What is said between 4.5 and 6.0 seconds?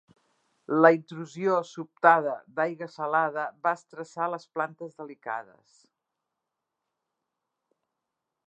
plantes delicades.